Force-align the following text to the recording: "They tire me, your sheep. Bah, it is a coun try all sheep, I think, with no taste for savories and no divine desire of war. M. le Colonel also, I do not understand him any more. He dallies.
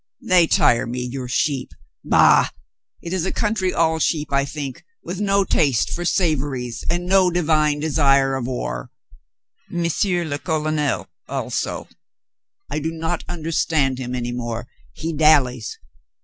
"They 0.23 0.47
tire 0.47 0.87
me, 0.87 1.01
your 1.03 1.27
sheep. 1.27 1.69
Bah, 2.03 2.49
it 3.03 3.13
is 3.13 3.23
a 3.23 3.31
coun 3.31 3.53
try 3.53 3.69
all 3.69 3.99
sheep, 3.99 4.33
I 4.33 4.45
think, 4.45 4.83
with 5.03 5.21
no 5.21 5.43
taste 5.43 5.91
for 5.91 6.05
savories 6.05 6.83
and 6.89 7.05
no 7.05 7.29
divine 7.29 7.79
desire 7.81 8.33
of 8.35 8.47
war. 8.47 8.89
M. 9.71 9.83
le 10.05 10.39
Colonel 10.39 11.05
also, 11.29 11.87
I 12.67 12.79
do 12.79 12.89
not 12.91 13.23
understand 13.29 13.99
him 13.99 14.15
any 14.15 14.31
more. 14.31 14.67
He 14.91 15.13
dallies. 15.13 15.77